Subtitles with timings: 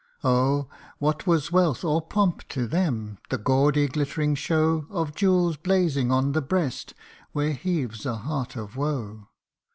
[0.23, 0.67] Oh!
[0.97, 6.11] what was wealth or pomp to them, the gaudy glitter ing show, Of jewels blazing
[6.11, 6.95] on the breast,
[7.33, 9.27] where heaves a heart of woe